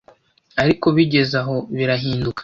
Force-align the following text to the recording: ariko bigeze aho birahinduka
ariko 0.61 0.85
bigeze 0.95 1.33
aho 1.41 1.55
birahinduka 1.75 2.39